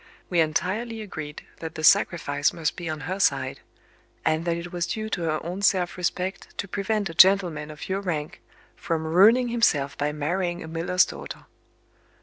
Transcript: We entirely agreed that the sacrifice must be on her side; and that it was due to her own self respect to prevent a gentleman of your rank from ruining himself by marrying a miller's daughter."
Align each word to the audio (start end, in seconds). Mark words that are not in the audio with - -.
We 0.31 0.39
entirely 0.39 0.99
agreed 1.03 1.43
that 1.59 1.75
the 1.75 1.83
sacrifice 1.83 2.51
must 2.51 2.75
be 2.75 2.89
on 2.89 3.01
her 3.01 3.19
side; 3.19 3.59
and 4.25 4.45
that 4.45 4.57
it 4.57 4.73
was 4.73 4.87
due 4.87 5.09
to 5.09 5.21
her 5.25 5.45
own 5.45 5.61
self 5.61 5.95
respect 5.95 6.57
to 6.57 6.67
prevent 6.67 7.11
a 7.11 7.13
gentleman 7.13 7.69
of 7.69 7.87
your 7.87 8.01
rank 8.01 8.41
from 8.75 9.03
ruining 9.05 9.49
himself 9.49 9.95
by 9.95 10.11
marrying 10.11 10.63
a 10.63 10.67
miller's 10.67 11.05
daughter." 11.05 11.45